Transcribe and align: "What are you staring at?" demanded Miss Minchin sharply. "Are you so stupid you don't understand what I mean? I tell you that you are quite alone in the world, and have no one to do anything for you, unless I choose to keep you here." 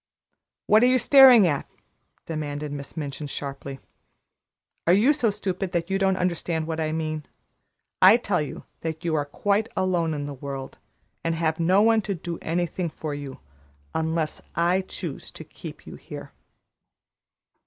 "What 0.65 0.81
are 0.81 0.87
you 0.87 0.97
staring 0.97 1.45
at?" 1.45 1.69
demanded 2.25 2.71
Miss 2.71 2.97
Minchin 2.97 3.27
sharply. 3.27 3.79
"Are 4.87 4.93
you 4.93 5.13
so 5.13 5.29
stupid 5.29 5.75
you 5.91 5.99
don't 5.99 6.17
understand 6.17 6.65
what 6.65 6.79
I 6.79 6.91
mean? 6.91 7.27
I 8.01 8.17
tell 8.17 8.41
you 8.41 8.63
that 8.79 9.05
you 9.05 9.13
are 9.13 9.25
quite 9.25 9.69
alone 9.77 10.15
in 10.15 10.25
the 10.25 10.33
world, 10.33 10.79
and 11.23 11.35
have 11.35 11.59
no 11.59 11.83
one 11.83 12.01
to 12.01 12.15
do 12.15 12.39
anything 12.41 12.89
for 12.89 13.13
you, 13.13 13.41
unless 13.93 14.41
I 14.55 14.81
choose 14.81 15.29
to 15.33 15.43
keep 15.43 15.85
you 15.85 15.97
here." 15.97 16.31